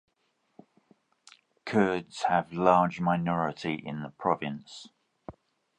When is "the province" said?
4.01-4.87